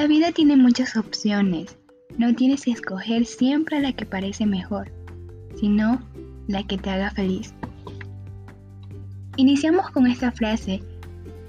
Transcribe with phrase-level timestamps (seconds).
[0.00, 1.76] La vida tiene muchas opciones.
[2.16, 4.90] No tienes que escoger siempre la que parece mejor,
[5.60, 6.00] sino
[6.48, 7.52] la que te haga feliz.
[9.36, 10.82] Iniciamos con esta frase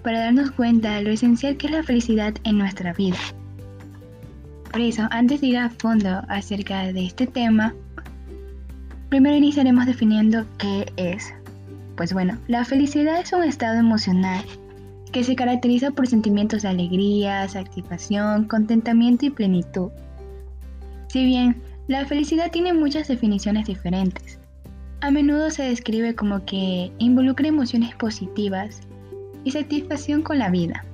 [0.03, 3.15] para darnos cuenta de lo esencial que es la felicidad en nuestra vida.
[4.69, 7.73] Por eso, antes de ir a fondo acerca de este tema,
[9.07, 11.33] primero iniciaremos definiendo qué es.
[11.95, 14.43] Pues bueno, la felicidad es un estado emocional
[15.11, 19.89] que se caracteriza por sentimientos de alegría, satisfacción, contentamiento y plenitud.
[21.07, 24.39] Si bien la felicidad tiene muchas definiciones diferentes,
[25.01, 28.81] a menudo se describe como que involucra emociones positivas
[29.43, 30.85] y satisfacción con la vida.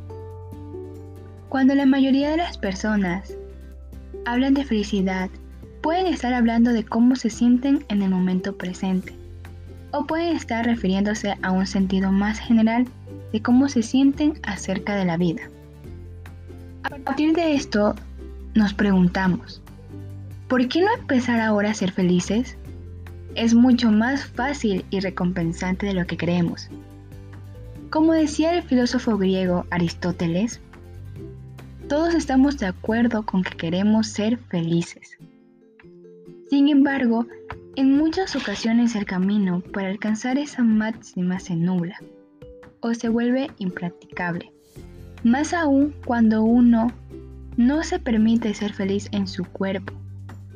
[1.50, 3.34] Cuando la mayoría de las personas
[4.26, 5.30] hablan de felicidad,
[5.82, 9.14] pueden estar hablando de cómo se sienten en el momento presente,
[9.92, 12.88] o pueden estar refiriéndose a un sentido más general
[13.32, 15.50] de cómo se sienten acerca de la vida.
[16.84, 17.96] A partir de esto,
[18.56, 19.62] nos preguntamos,
[20.48, 22.58] ¿por qué no empezar ahora a ser felices?
[23.36, 26.70] Es mucho más fácil y recompensante de lo que creemos.
[27.90, 30.60] Como decía el filósofo griego Aristóteles,
[31.88, 35.18] todos estamos de acuerdo con que queremos ser felices.
[36.50, 37.28] Sin embargo,
[37.76, 41.98] en muchas ocasiones el camino para alcanzar esa máxima se nubla
[42.94, 44.52] se vuelve impracticable.
[45.24, 46.92] Más aún cuando uno
[47.58, 49.94] no se permite ser feliz en su cuerpo,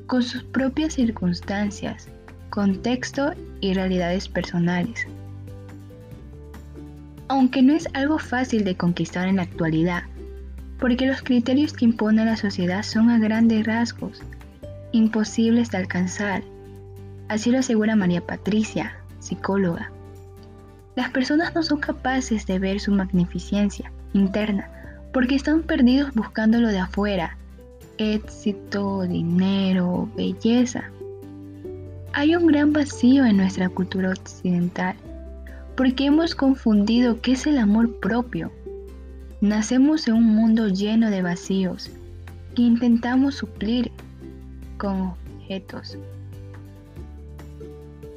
[0.07, 2.07] con sus propias circunstancias,
[2.49, 5.07] contexto y realidades personales.
[7.27, 10.03] Aunque no es algo fácil de conquistar en la actualidad,
[10.79, 14.21] porque los criterios que impone la sociedad son a grandes rasgos
[14.91, 16.43] imposibles de alcanzar.
[17.29, 19.91] Así lo asegura María Patricia, psicóloga.
[20.95, 24.69] Las personas no son capaces de ver su magnificencia interna
[25.13, 27.37] porque están perdidos buscando lo de afuera,
[27.97, 30.83] éxito, dinero, belleza.
[32.13, 34.95] Hay un gran vacío en nuestra cultura occidental
[35.77, 38.51] porque hemos confundido qué es el amor propio.
[39.39, 41.89] Nacemos en un mundo lleno de vacíos
[42.55, 43.91] que intentamos suplir
[44.77, 45.97] con objetos.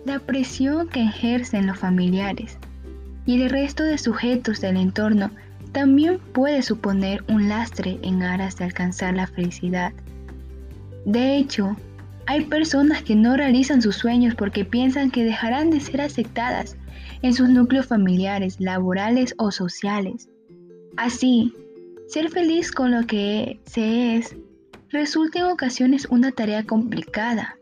[0.05, 2.59] La presión que ejercen los familiares
[3.27, 5.31] y el resto de sujetos del entorno
[5.73, 9.93] también puede suponer un lastre en aras de alcanzar la felicidad.
[11.07, 11.77] De hecho,
[12.27, 16.77] hay personas que no realizan sus sueños porque piensan que dejarán de ser aceptadas
[17.23, 20.29] en sus núcleos familiares, laborales o sociales.
[20.97, 21.55] Así,
[22.09, 24.37] ser feliz con lo que se es
[24.91, 27.57] resulta en ocasiones una tarea complicada,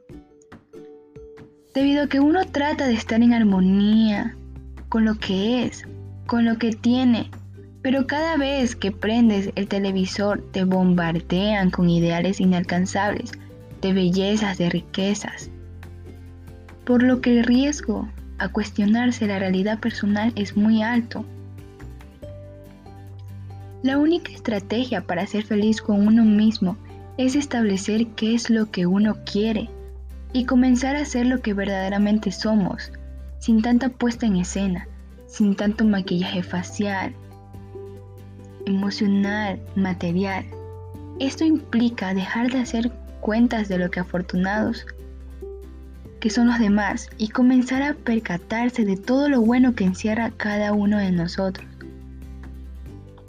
[1.75, 4.37] debido a que uno trata de estar en armonía
[4.88, 5.84] con lo que es,
[6.27, 7.31] con lo que tiene,
[7.81, 13.32] pero cada vez que prendes el televisor te bombardean con ideales inalcanzables,
[13.81, 15.50] de bellezas, de riquezas,
[16.84, 21.25] por lo que el riesgo a cuestionarse la realidad personal es muy alto.
[23.82, 26.77] La única estrategia para ser feliz con uno mismo
[27.16, 29.69] es establecer qué es lo que uno quiere
[30.32, 32.93] y comenzar a ser lo que verdaderamente somos,
[33.38, 34.88] sin tanta puesta en escena,
[35.26, 37.15] sin tanto maquillaje facial,
[38.66, 40.44] emocional, material.
[41.19, 44.87] Esto implica dejar de hacer cuentas de lo que afortunados
[46.22, 50.72] que son los demás y comenzar a percatarse de todo lo bueno que encierra cada
[50.72, 51.66] uno de nosotros.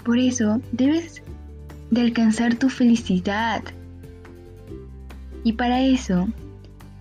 [0.06, 1.24] Por eso debes
[1.90, 3.64] de alcanzar tu felicidad.
[5.44, 6.28] Y para eso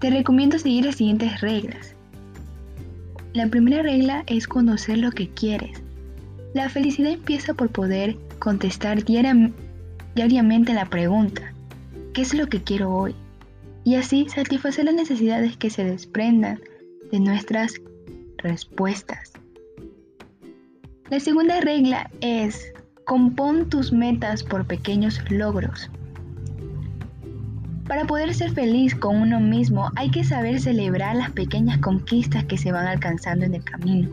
[0.03, 1.95] te recomiendo seguir las siguientes reglas.
[3.33, 5.81] La primera regla es conocer lo que quieres.
[6.55, 11.55] La felicidad empieza por poder contestar diariamente la pregunta,
[12.13, 13.15] ¿qué es lo que quiero hoy?
[13.85, 16.61] y así satisfacer las necesidades que se desprendan
[17.11, 17.75] de nuestras
[18.39, 19.33] respuestas.
[21.11, 22.73] La segunda regla es
[23.05, 25.91] compón tus metas por pequeños logros.
[27.93, 32.57] Para poder ser feliz con uno mismo hay que saber celebrar las pequeñas conquistas que
[32.57, 34.09] se van alcanzando en el camino.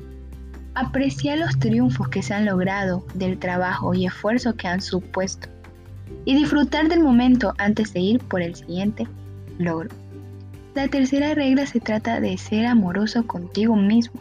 [0.75, 5.47] Apreciar los triunfos que se han logrado del trabajo y esfuerzo que han supuesto.
[6.25, 9.07] Y disfrutar del momento antes de ir por el siguiente
[9.59, 9.91] logro.
[10.75, 14.19] La tercera regla se trata de ser amoroso contigo mismo.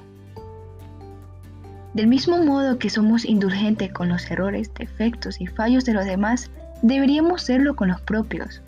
[1.95, 6.49] Del mismo modo que somos indulgentes con los errores, defectos y fallos de los demás,
[6.83, 8.63] deberíamos serlo con los propios.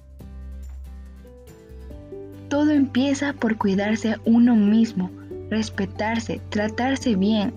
[2.51, 5.09] Todo empieza por cuidarse uno mismo,
[5.51, 7.55] respetarse, tratarse bien.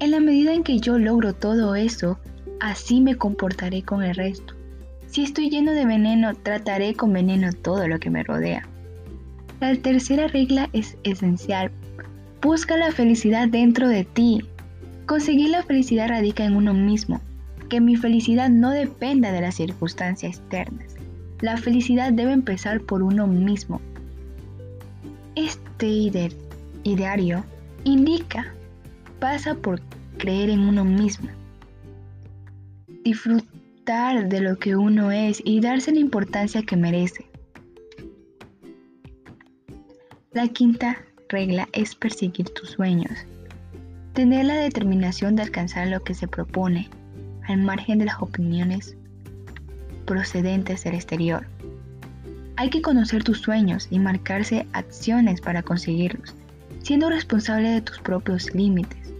[0.00, 2.18] En la medida en que yo logro todo eso,
[2.58, 4.54] así me comportaré con el resto.
[5.06, 8.66] Si estoy lleno de veneno, trataré con veneno todo lo que me rodea.
[9.60, 11.70] La tercera regla es esencial.
[12.42, 14.42] Busca la felicidad dentro de ti.
[15.06, 17.20] Conseguir la felicidad radica en uno mismo.
[17.68, 20.96] Que mi felicidad no dependa de las circunstancias externas.
[21.40, 23.80] La felicidad debe empezar por uno mismo.
[25.36, 26.10] Este
[26.84, 27.44] ideario
[27.82, 28.54] indica,
[29.18, 29.80] pasa por
[30.16, 31.28] creer en uno mismo.
[33.02, 37.26] Disfrutar de lo que uno es y darse la importancia que merece.
[40.32, 40.98] La quinta
[41.28, 43.26] regla es perseguir tus sueños.
[44.12, 46.88] Tener la determinación de alcanzar lo que se propone,
[47.48, 48.96] al margen de las opiniones
[50.06, 51.46] procedentes del exterior.
[52.56, 56.34] Hay que conocer tus sueños y marcarse acciones para conseguirlos,
[56.82, 59.12] siendo responsable de tus propios límites.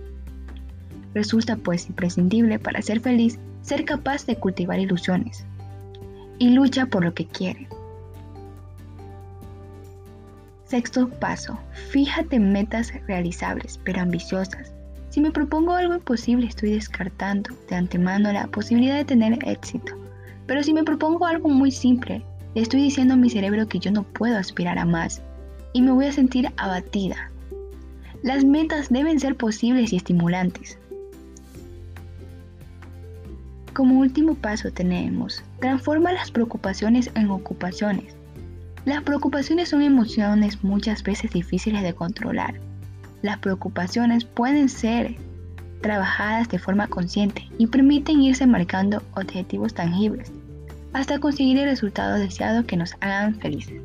[1.15, 5.45] Resulta pues imprescindible para ser feliz ser capaz de cultivar ilusiones
[6.39, 7.67] y lucha por lo que quiere.
[10.67, 11.59] Sexto paso,
[11.91, 14.73] fíjate metas realizables pero ambiciosas.
[15.11, 19.95] Si me propongo algo imposible estoy descartando de antemano la posibilidad de tener éxito.
[20.47, 22.23] Pero si me propongo algo muy simple,
[22.55, 25.23] le estoy diciendo a mi cerebro que yo no puedo aspirar a más
[25.73, 27.31] y me voy a sentir abatida.
[28.23, 30.79] Las metas deben ser posibles y estimulantes.
[33.73, 38.15] Como último paso tenemos, transforma las preocupaciones en ocupaciones.
[38.85, 42.61] Las preocupaciones son emociones muchas veces difíciles de controlar.
[43.23, 45.17] Las preocupaciones pueden ser
[45.83, 50.31] trabajadas de forma consciente y permiten irse marcando objetivos tangibles
[50.95, 53.83] hasta conseguir el resultado deseado que nos hagan felices.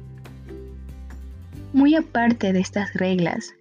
[1.74, 3.54] Muy aparte de estas reglas,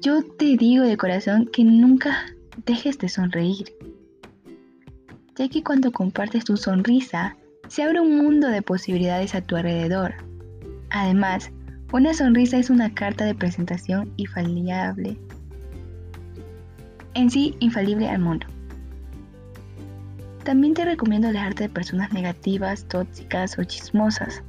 [0.00, 2.26] yo te digo de corazón que nunca
[2.66, 3.72] dejes de sonreír,
[5.36, 7.36] ya que cuando compartes tu sonrisa,
[7.68, 10.28] se abre un mundo de posibilidades a tu alrededor
[10.90, 11.50] Además,
[11.92, 15.18] una sonrisa es una carta de presentación infalible.
[17.14, 18.46] En sí, infalible al mundo.
[20.48, 24.42] También te recomiendo alejarte de personas negativas, tóxicas o chismosas.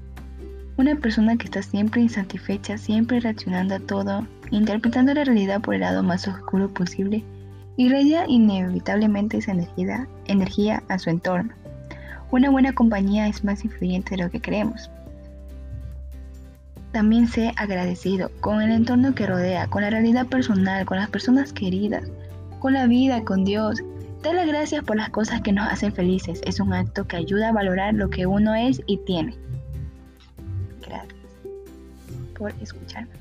[0.78, 5.82] Una persona que está siempre insatisfecha, siempre reaccionando a todo, interpretando la realidad por el
[5.82, 7.26] lado más oscuro posible,
[7.76, 11.54] irradia inevitablemente esa energía, energía a su entorno.
[12.32, 14.90] Una buena compañía es más influyente de lo que creemos.
[16.94, 21.52] También sé agradecido con el entorno que rodea, con la realidad personal, con las personas
[21.52, 22.06] queridas,
[22.60, 23.84] con la vida, con Dios.
[24.22, 26.42] Dar las gracias por las cosas que nos hacen felices.
[26.46, 29.36] Es un acto que ayuda a valorar lo que uno es y tiene.
[30.82, 31.16] Gracias
[32.38, 33.14] por escucharme.